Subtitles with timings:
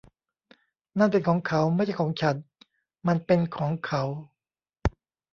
[0.97, 2.35] นั่นเป็นของเขา ไม่ใช่ของฉัน
[3.07, 4.03] มันเป็นของเขา